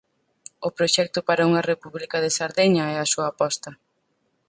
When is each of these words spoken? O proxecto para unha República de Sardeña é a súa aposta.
O 0.67 0.69
proxecto 0.77 1.19
para 1.27 1.47
unha 1.49 1.65
República 1.71 2.17
de 2.23 2.33
Sardeña 2.37 2.85
é 2.93 2.97
a 2.99 3.09
súa 3.13 3.25
aposta. 3.31 3.69